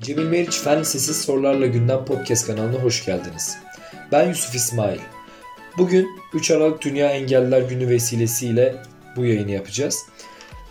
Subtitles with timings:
[0.00, 3.58] Cemil Meriç Fen Lisesi Sorularla Gündem Podcast kanalına hoş geldiniz.
[4.12, 5.00] Ben Yusuf İsmail.
[5.78, 8.76] Bugün 3 Aralık Dünya Engelliler Günü vesilesiyle
[9.16, 10.06] bu yayını yapacağız.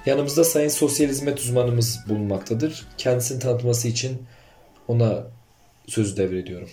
[0.05, 2.87] Yanımızda Sayın Sosyal Hizmet uzmanımız bulunmaktadır.
[2.97, 4.21] Kendisini tanıtması için
[4.87, 5.23] ona
[5.87, 6.69] sözü devrediyorum.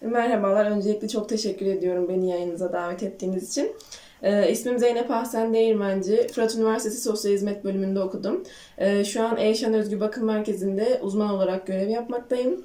[0.00, 0.70] Merhabalar.
[0.70, 3.76] Öncelikle çok teşekkür ediyorum beni yayınınıza davet ettiğiniz için.
[4.22, 6.26] Ee, ismim Zeynep Ahsen Değirmenci.
[6.32, 8.44] Fırat Üniversitesi Sosyal Hizmet bölümünde okudum.
[8.78, 12.64] Ee, şu an Eyşan Özgü Bakım Merkezi'nde uzman olarak görev yapmaktayım.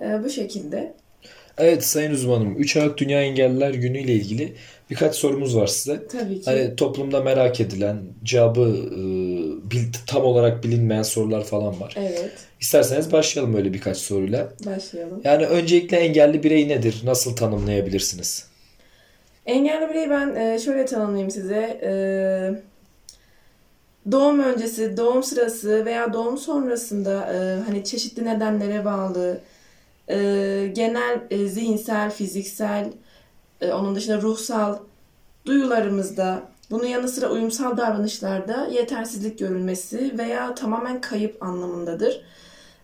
[0.00, 0.94] Ee, bu şekilde.
[1.58, 4.52] Evet sayın uzmanım 3 Aralık Dünya Engelliler Günü ile ilgili
[4.90, 6.06] birkaç sorumuz var size.
[6.06, 6.44] Tabii ki.
[6.44, 9.00] Hani toplumda merak edilen, cevabı e,
[9.70, 11.94] bil, tam olarak bilinmeyen sorular falan var.
[11.96, 12.32] Evet.
[12.60, 14.52] İsterseniz başlayalım öyle birkaç soruyla.
[14.66, 15.20] Başlayalım.
[15.24, 17.02] Yani öncelikle engelli birey nedir?
[17.04, 18.51] Nasıl tanımlayabilirsiniz?
[19.46, 21.80] Engelli bireyi ben e, şöyle tanımlayayım size.
[21.82, 21.92] E,
[24.12, 29.40] doğum öncesi, doğum sırası veya doğum sonrasında e, hani çeşitli nedenlere bağlı
[30.74, 32.92] genel zihinsel, fiziksel,
[33.62, 34.78] onun dışında ruhsal
[35.46, 42.24] duyularımızda bunun yanı sıra uyumsal davranışlarda yetersizlik görülmesi veya tamamen kayıp anlamındadır.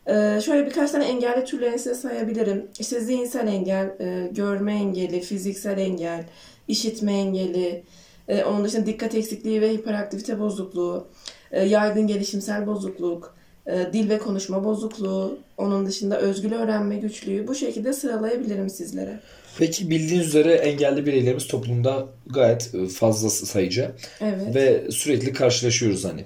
[0.09, 2.67] Ee, şöyle birkaç tane engelli türlerini size sayabilirim.
[2.79, 6.25] İşte zihinsel engel, e, görme engeli, fiziksel engel,
[6.69, 7.83] işitme engeli,
[8.29, 11.07] e, onun dışında dikkat eksikliği ve hiperaktivite bozukluğu,
[11.53, 13.35] e, yaygın gelişimsel bozukluk,
[13.67, 19.21] e, dil ve konuşma bozukluğu, onun dışında özgül öğrenme güçlüğü bu şekilde sıralayabilirim sizlere.
[19.59, 24.55] Peki bildiğiniz üzere engelli bireylerimiz toplumda gayet e, fazla sayıca Evet.
[24.55, 26.25] ve sürekli karşılaşıyoruz hani.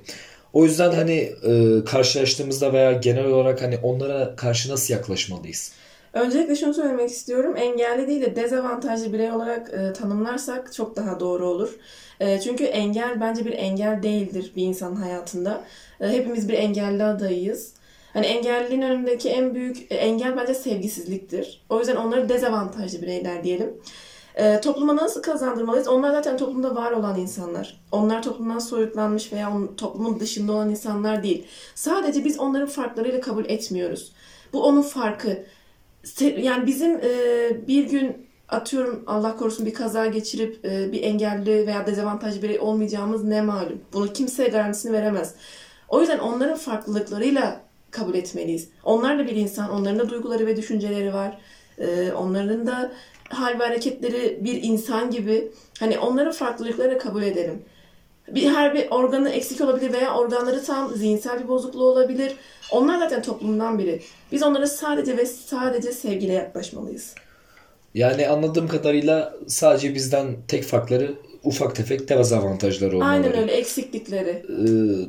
[0.53, 5.73] O yüzden hani e, karşılaştığımızda veya genel olarak hani onlara karşı nasıl yaklaşmalıyız?
[6.13, 7.57] Öncelikle şunu söylemek istiyorum.
[7.57, 11.77] Engelli değil de dezavantajlı birey olarak e, tanımlarsak çok daha doğru olur.
[12.21, 15.65] E, çünkü engel bence bir engel değildir bir insanın hayatında.
[16.01, 17.73] E, hepimiz bir engelli adayıyız.
[18.13, 21.63] Hani engelliliğin önündeki en büyük e, engel bence sevgisizliktir.
[21.69, 23.75] O yüzden onları dezavantajlı bireyler diyelim.
[24.35, 25.89] E, topluma nasıl kazandırmalıyız?
[25.89, 27.81] Onlar zaten toplumda var olan insanlar.
[27.93, 31.47] Onlar toplumdan soyutlanmış veya onun, toplumun dışında olan insanlar değil.
[31.75, 34.13] Sadece biz onların farklarıyla kabul etmiyoruz.
[34.53, 35.45] Bu onun farkı.
[36.21, 41.87] Yani bizim e, bir gün atıyorum Allah korusun bir kaza geçirip e, bir engelli veya
[41.87, 43.81] dezavantajlı birey olmayacağımız ne malum.
[43.93, 45.35] Bunu kimse garantisini veremez.
[45.89, 47.61] O yüzden onların farklılıklarıyla
[47.91, 48.69] kabul etmeliyiz.
[48.85, 51.39] Onlar da bir insan, onların da duyguları ve düşünceleri var.
[51.79, 52.93] E, onların da
[53.29, 55.53] hal ve hareketleri bir insan gibi.
[55.81, 57.63] Hani onların farklılıklarıyla kabul edelim.
[58.29, 62.37] Bir, her bir organı eksik olabilir veya organları tam zihinsel bir bozukluğu olabilir.
[62.71, 64.03] Onlar zaten toplumdan biri.
[64.33, 67.15] Biz onlara sadece ve sadece sevgiyle yaklaşmalıyız.
[67.95, 73.13] Yani anladığım kadarıyla sadece bizden tek farkları ufak tefek dezavantajları olmaları.
[73.13, 74.29] Aynen öyle eksiklikleri.
[74.29, 74.53] E,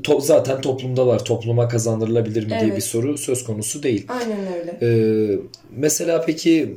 [0.02, 1.26] to- zaten toplumdalar.
[1.26, 2.76] Topluma kazandırılabilir mi diye Evet.
[2.78, 4.08] bir soru söz konusu değil.
[4.10, 4.78] Aynen öyle.
[4.82, 5.40] Ee,
[5.76, 6.76] mesela peki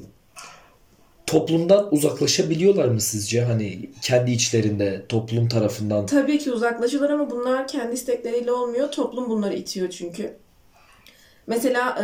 [1.27, 3.43] toplumdan uzaklaşabiliyorlar mı sizce?
[3.43, 6.07] Hani kendi içlerinde toplum tarafından.
[6.07, 8.91] Tabii ki uzaklaşıyorlar ama bunlar kendi istekleriyle olmuyor.
[8.91, 10.33] Toplum bunları itiyor çünkü.
[11.47, 11.99] Mesela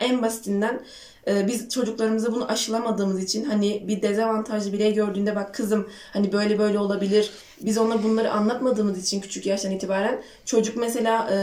[0.00, 0.80] e, en basitinden
[1.28, 6.58] e, biz çocuklarımıza bunu aşılamadığımız için hani bir dezavantajlı birey gördüğünde bak kızım hani böyle
[6.58, 7.30] böyle olabilir.
[7.60, 11.38] Biz ona bunları anlatmadığımız için küçük yaştan itibaren çocuk mesela e,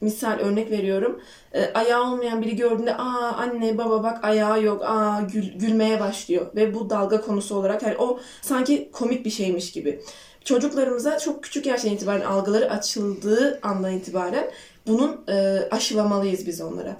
[0.00, 1.20] misal örnek veriyorum.
[1.52, 6.46] E, ayağı olmayan biri gördüğünde aa anne baba bak ayağı yok aa gül- gülmeye başlıyor
[6.56, 10.00] ve bu dalga konusu olarak hani o sanki komik bir şeymiş gibi.
[10.44, 14.50] Çocuklarımıza çok küçük yaştan itibaren algıları açıldığı andan itibaren
[14.86, 16.96] bunun e, aşılamalıyız biz onlara.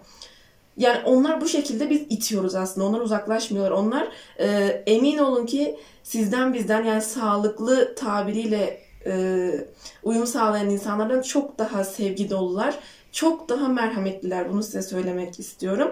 [0.76, 2.86] Yani onlar bu şekilde biz itiyoruz aslında.
[2.86, 3.72] Onlar uzaklaşmıyorlar.
[3.72, 4.46] Onlar e,
[4.86, 9.50] emin olun ki sizden bizden yani sağlıklı tabiriyle e,
[10.02, 12.78] uyum sağlayan insanlardan çok daha sevgi dolular.
[13.12, 14.52] Çok daha merhametliler.
[14.52, 15.88] Bunu size söylemek istiyorum.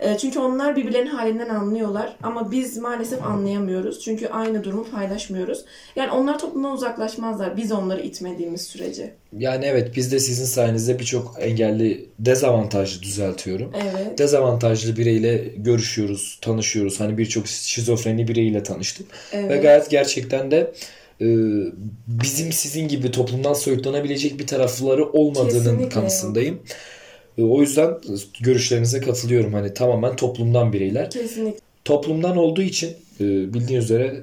[0.00, 2.16] E, çünkü onlar birbirlerinin halinden anlıyorlar.
[2.22, 4.00] Ama biz maalesef anlayamıyoruz.
[4.00, 5.64] Çünkü aynı durumu paylaşmıyoruz.
[5.96, 7.56] Yani onlar toplumdan uzaklaşmazlar.
[7.56, 9.14] Biz onları itmediğimiz sürece.
[9.38, 13.72] Yani evet biz de sizin sayenizde birçok engelli dezavantajlı düzeltiyorum.
[13.82, 14.18] Evet.
[14.18, 17.00] Dezavantajlı bireyle görüşüyoruz, tanışıyoruz.
[17.00, 19.06] Hani birçok şizofreni bireyle tanıştım.
[19.32, 19.62] Ve Evet.
[19.62, 20.72] gayet gerçekten de
[22.06, 25.88] bizim sizin gibi toplumdan soyutlanabilecek bir tarafları olmadığının Kesinlikle.
[25.88, 26.58] kanısındayım.
[27.38, 27.90] E, O yüzden
[28.40, 29.52] görüşlerinize katılıyorum.
[29.52, 31.10] Hani tamamen toplumdan bireyler.
[31.10, 31.58] Kesinlikle.
[31.84, 32.88] Toplumdan olduğu için
[33.20, 33.24] e,
[33.54, 34.14] bildiğiniz üzere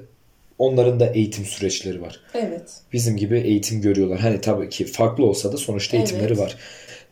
[0.58, 2.20] onların da eğitim süreçleri var.
[2.34, 2.70] Evet.
[2.92, 4.18] Bizim gibi eğitim görüyorlar.
[4.18, 6.38] Hani tabii ki farklı olsa da sonuçta eğitimleri Evet.
[6.38, 6.56] var.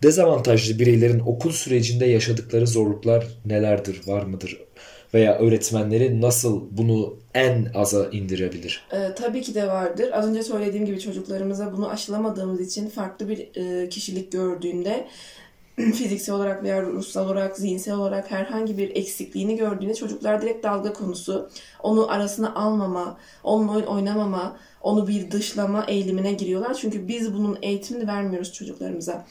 [0.03, 4.59] Dezavantajlı bireylerin okul sürecinde yaşadıkları zorluklar nelerdir, var mıdır?
[5.15, 8.87] Veya öğretmenleri nasıl bunu en aza indirebilir?
[8.93, 10.11] Ee, tabii ki de vardır.
[10.13, 15.07] Az önce söylediğim gibi çocuklarımıza bunu aşılamadığımız için farklı bir e, kişilik gördüğünde
[15.77, 21.51] fiziksel olarak veya ruhsal olarak, zihinsel olarak herhangi bir eksikliğini gördüğünde çocuklar direkt dalga konusu,
[21.83, 26.75] onu arasına almama, onunla oyun oynamama, onu bir dışlama eğilimine giriyorlar.
[26.75, 29.27] Çünkü biz bunun eğitimini vermiyoruz çocuklarımıza.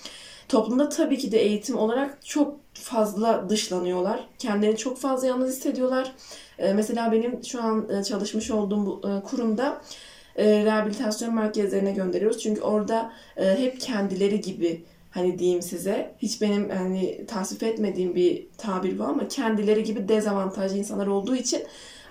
[0.50, 4.28] Toplumda tabii ki de eğitim olarak çok fazla dışlanıyorlar.
[4.40, 6.12] Kendilerini çok fazla yalnız hissediyorlar.
[6.60, 9.82] Ee, mesela benim şu an e, çalışmış olduğum bu e, kurumda
[10.36, 12.42] e, rehabilitasyon merkezlerine gönderiyoruz.
[12.42, 14.84] Çünkü orada hep kendileri gibi
[15.14, 20.78] hani diyeyim size hiç benim hani tasvip etmediğim bir tabir bu ama kendileri gibi dezavantajlı
[20.78, 21.64] insanlar olduğu için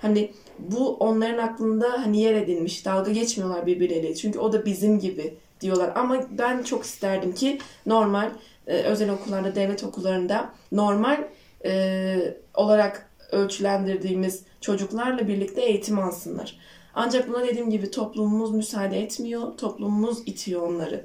[0.03, 2.87] hani bu onların aklında hani yer edilmiş.
[2.87, 4.15] Dalga geçmiyorlar birbirleriyle.
[4.15, 5.93] Çünkü o da bizim gibi diyorlar.
[5.95, 8.31] Ama ben çok isterdim ki normal
[8.67, 11.25] e, özel okullarda, devlet okullarında normal
[11.65, 16.59] e, olarak ölçülendirdiğimiz çocuklarla birlikte eğitim alsınlar.
[16.95, 19.57] Ancak buna dediğim gibi toplumumuz müsaade etmiyor.
[19.57, 21.05] Toplumumuz itiyor onları.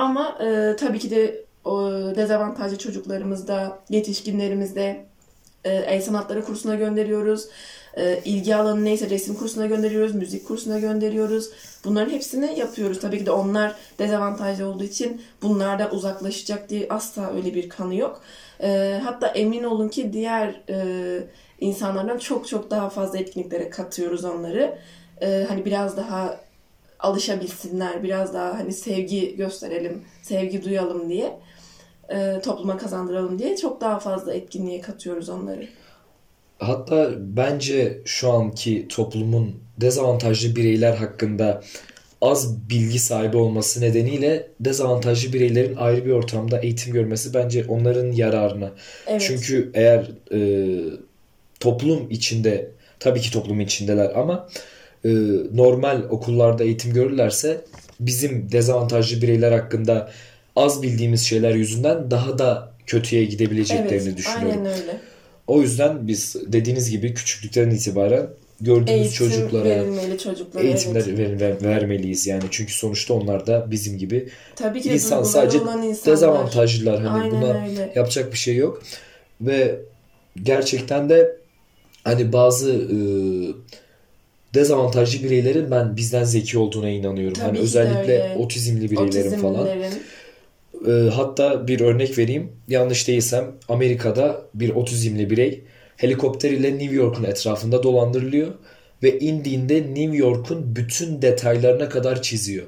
[0.00, 5.04] Ama e, tabii ki de o dezavantajlı çocuklarımızda, yetişkinlerimizde
[5.64, 7.48] e, el sanatları kursuna gönderiyoruz.
[7.96, 11.50] E, ilgi alanı neyse resim kursuna gönderiyoruz, müzik kursuna gönderiyoruz.
[11.84, 13.00] Bunların hepsini yapıyoruz.
[13.00, 18.22] Tabii ki de onlar dezavantajlı olduğu için bunlardan uzaklaşacak diye asla öyle bir kanı yok.
[18.62, 20.84] E, hatta emin olun ki diğer e,
[21.60, 24.78] insanlardan çok çok daha fazla etkinliklere katıyoruz onları.
[25.22, 26.40] E, hani biraz daha
[27.02, 31.40] alışabilsinler, biraz daha hani sevgi gösterelim, sevgi duyalım diye,
[32.08, 35.68] e, topluma kazandıralım diye çok daha fazla etkinliğe katıyoruz onları.
[36.58, 41.62] Hatta bence şu anki toplumun dezavantajlı bireyler hakkında
[42.20, 48.70] az bilgi sahibi olması nedeniyle dezavantajlı bireylerin ayrı bir ortamda eğitim görmesi bence onların yararına.
[49.06, 49.22] Evet.
[49.26, 50.40] Çünkü eğer e,
[51.60, 54.48] toplum içinde tabii ki toplum içindeler ama
[55.04, 55.10] e,
[55.52, 57.64] normal okullarda eğitim görürlerse
[58.00, 60.10] bizim dezavantajlı bireyler hakkında
[60.56, 64.58] az bildiğimiz şeyler yüzünden daha da kötüye gidebileceklerini evet, düşünüyorum.
[64.58, 65.00] Aynen öyle.
[65.46, 68.26] O yüzden biz dediğiniz gibi küçüklükten itibaren
[68.60, 71.40] gördüğümüz Eğitim çocuklara verilmeli çocuklara, eğitimler evet.
[71.40, 75.58] ver, vermeliyiz yani çünkü sonuçta onlar da bizim gibi Tabii ki insan sadece
[76.06, 77.92] dezavantajlılar hani Aynen buna öyle.
[77.94, 78.82] yapacak bir şey yok
[79.40, 79.80] ve
[80.42, 81.36] gerçekten de
[82.04, 82.96] hani bazı e,
[84.54, 87.34] dezavantajlı bireylerin ben bizden zeki olduğuna inanıyorum.
[87.34, 88.36] Tabii hani özellikle öyle.
[88.36, 89.68] otizmli bireylerin falan.
[90.86, 92.52] E, hatta bir örnek vereyim.
[92.68, 95.64] Yanlış değilsem Amerika'da bir otizmli birey
[95.96, 98.48] helikopter ile New York'un etrafında dolandırılıyor
[99.02, 102.66] ve indiğinde New York'un bütün detaylarına kadar çiziyor.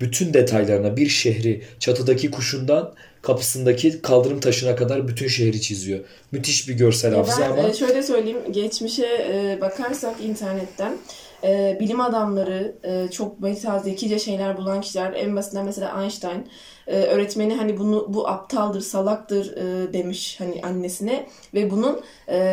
[0.00, 6.00] Bütün detaylarına bir şehri çatıdaki kuşundan kapısındaki kaldırım taşına kadar bütün şehri çiziyor.
[6.32, 7.68] Müthiş bir görsel hafıza ama.
[7.68, 10.96] E, şöyle söyleyeyim geçmişe e, bakarsak internetten
[11.44, 12.74] e, bilim adamları
[13.12, 16.46] çok mesela zekice şeyler bulan kişiler en basitinden mesela Einstein
[16.86, 19.56] öğretmeni hani bunu bu aptaldır salaktır
[19.92, 22.00] demiş hani annesine ve bunun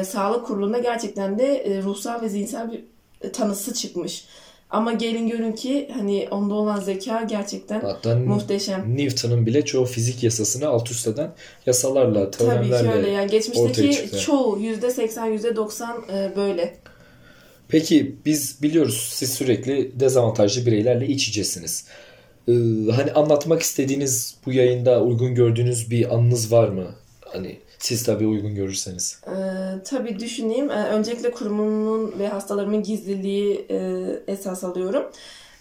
[0.03, 2.83] sağlık kurulunda gerçekten de ruhsal ve zihinsel bir
[3.31, 4.25] tanısı çıkmış.
[4.69, 8.97] Ama gelin görün ki hani onda olan zeka gerçekten Hatta muhteşem.
[8.97, 11.31] Newton'un bile çoğu fizik yasasını alt üst eden
[11.65, 13.09] yasalarla, teoremlerle Tabii ki öyle.
[13.09, 16.77] Yani geçmişteki çoğu %80, %90 e, böyle.
[17.67, 21.85] Peki biz biliyoruz siz sürekli dezavantajlı bireylerle iç içesiniz.
[22.47, 22.51] Ee,
[22.95, 26.85] hani anlatmak istediğiniz bu yayında uygun gördüğünüz bir anınız var mı?
[27.21, 29.21] Hani siz tabii uygun görürseniz.
[29.27, 29.31] Ee,
[29.83, 30.71] tabii düşüneyim.
[30.71, 35.03] Ee, öncelikle kurumumun ve hastalarımın gizliliği e, esas alıyorum.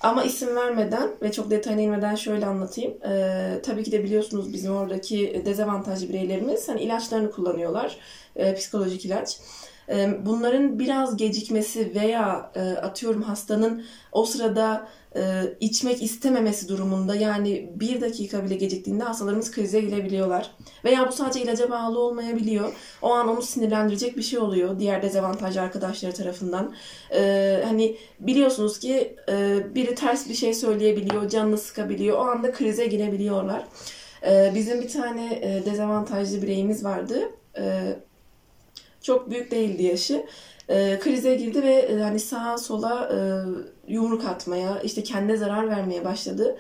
[0.01, 2.95] Ama isim vermeden ve çok detayına inmeden şöyle anlatayım.
[3.09, 7.97] Ee, tabii ki de biliyorsunuz bizim oradaki dezavantajlı bireylerimiz hani ilaçlarını kullanıyorlar.
[8.37, 9.39] Ee, psikolojik ilaç.
[10.27, 12.53] Bunların biraz gecikmesi veya
[12.83, 14.89] atıyorum hastanın o sırada
[15.61, 20.51] içmek istememesi durumunda yani bir dakika bile geciktiğinde hastalarımız krize girebiliyorlar.
[20.85, 22.73] Veya bu sadece ilaca bağlı olmayabiliyor.
[23.03, 26.75] O an onu sinirlendirecek bir şey oluyor diğer dezavantajlı arkadaşları tarafından.
[27.65, 29.17] Hani biliyorsunuz ki
[29.75, 32.19] biri ters bir şey söyleyebiliyor, canını sıkabiliyor.
[32.19, 33.65] O anda krize girebiliyorlar.
[34.55, 37.19] Bizim bir tane dezavantajlı bireyimiz vardı.
[39.07, 40.27] Çok büyük değildi yaşı
[40.69, 43.19] e, krize girdi ve e, hani sağa sola e,
[43.93, 46.59] yumruk atmaya, işte kendine zarar vermeye başladı.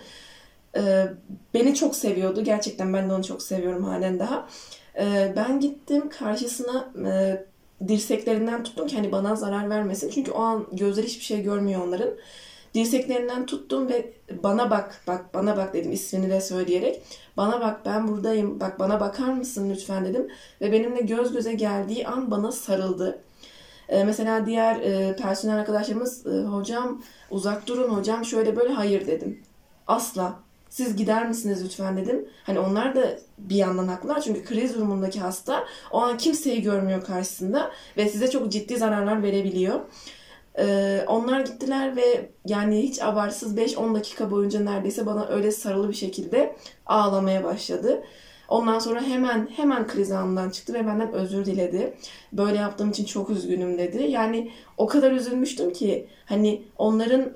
[0.77, 1.07] E,
[1.55, 2.45] beni çok seviyordu.
[2.45, 4.49] Gerçekten ben de onu çok seviyorum halen daha.
[4.99, 7.45] E, ben gittim karşısına e,
[7.89, 10.11] dirseklerinden tuttum ki hani bana zarar vermesin.
[10.11, 12.11] Çünkü o an gözleri hiçbir şey görmüyor onların.
[12.77, 17.03] Dirseklerinden tuttum ve bana bak, bak bana bak dedim ismini de söyleyerek.
[17.37, 20.29] Bana bak ben buradayım, bak bana bakar mısın lütfen dedim.
[20.61, 23.19] Ve benimle göz göze geldiği an bana sarıldı.
[23.89, 29.43] E, mesela diğer e, personel arkadaşlarımız e, hocam uzak durun hocam şöyle böyle hayır dedim.
[29.87, 30.47] Asla.
[30.71, 32.29] Siz gider misiniz lütfen dedim.
[32.45, 37.71] Hani onlar da bir yandan haklılar çünkü kriz durumundaki hasta o an kimseyi görmüyor karşısında
[37.97, 39.81] ve size çok ciddi zararlar verebiliyor.
[40.59, 45.95] Ee, onlar gittiler ve yani hiç abartsız 5-10 dakika boyunca neredeyse bana öyle sarılı bir
[45.95, 48.03] şekilde ağlamaya başladı.
[48.49, 51.95] Ondan sonra hemen hemen kriz anından çıktı ve benden özür diledi.
[52.33, 54.03] Böyle yaptığım için çok üzgünüm dedi.
[54.03, 57.33] Yani o kadar üzülmüştüm ki hani onların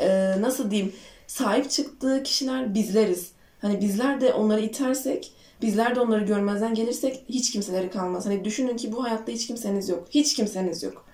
[0.00, 0.92] e, nasıl diyeyim
[1.26, 3.32] sahip çıktığı kişiler bizleriz.
[3.60, 8.26] Hani bizler de onları itersek, bizler de onları görmezden gelirsek hiç kimseleri kalmaz.
[8.26, 10.06] Hani düşünün ki bu hayatta hiç kimseniz yok.
[10.10, 11.04] Hiç kimseniz yok.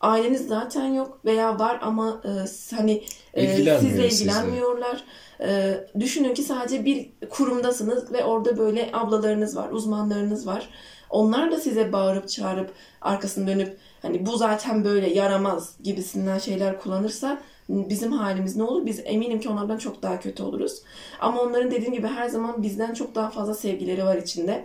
[0.00, 2.30] Aileniz zaten yok veya var ama e,
[2.76, 5.04] hani e, sizle ilgilenmiyorlar.
[5.40, 10.68] E, düşünün ki sadece bir kurumdasınız ve orada böyle ablalarınız var, uzmanlarınız var.
[11.10, 17.42] Onlar da size bağırıp çağırıp arkasını dönüp hani bu zaten böyle yaramaz gibisinden şeyler kullanırsa
[17.68, 18.86] bizim halimiz ne olur?
[18.86, 20.82] Biz eminim ki onlardan çok daha kötü oluruz.
[21.20, 24.64] Ama onların dediğim gibi her zaman bizden çok daha fazla sevgileri var içinde.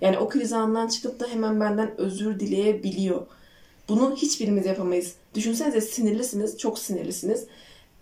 [0.00, 3.26] Yani o kriz anından çıkıp da hemen benden özür dileyebiliyor.
[3.88, 5.12] Bunu hiçbirimiz yapamayız.
[5.34, 7.46] Düşünsenize sinirlisiniz, çok sinirlisiniz.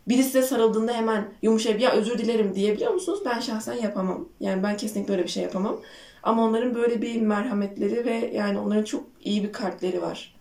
[0.08, 3.18] Biri size sarıldığında hemen yumuşayıp ya özür dilerim diyebiliyor musunuz?
[3.24, 4.28] Ben şahsen yapamam.
[4.40, 5.80] Yani ben kesinlikle böyle bir şey yapamam.
[6.22, 10.34] Ama onların böyle bir merhametleri ve yani onların çok iyi bir kalpleri var.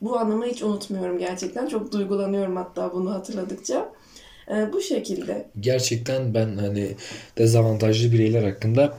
[0.00, 1.66] Bu anlamı hiç unutmuyorum gerçekten.
[1.66, 3.92] Çok duygulanıyorum hatta bunu hatırladıkça.
[4.50, 5.46] Ee, bu şekilde.
[5.60, 6.94] Gerçekten ben hani
[7.38, 8.96] dezavantajlı bireyler hakkında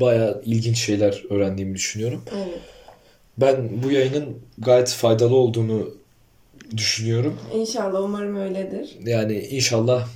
[0.00, 2.22] bayağı ilginç şeyler öğrendiğimi düşünüyorum.
[2.36, 2.60] Evet.
[3.40, 5.94] Ben bu yayının gayet faydalı olduğunu
[6.76, 7.38] düşünüyorum.
[7.54, 8.96] İnşallah umarım öyledir.
[9.04, 10.08] Yani inşallah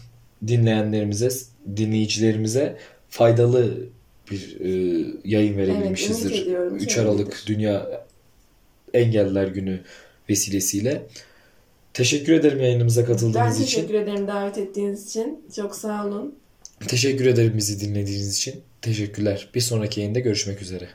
[0.46, 1.28] dinleyenlerimize,
[1.76, 2.76] dinleyicilerimize
[3.08, 3.88] faydalı
[4.30, 6.30] bir e, yayın verebilmişizdir.
[6.30, 8.06] Evet, ediyorum, 3 Aralık Dünya
[8.94, 9.80] Engelliler Günü
[10.28, 11.02] vesilesiyle.
[11.94, 13.82] Teşekkür ederim yayınımıza katıldığınız için.
[13.82, 15.40] Ben teşekkür ederim davet ettiğiniz için.
[15.56, 16.34] Çok sağ olun.
[16.88, 18.54] Teşekkür ederim bizi dinlediğiniz için.
[18.82, 19.48] Teşekkürler.
[19.54, 20.88] Bir sonraki yayında görüşmek üzere.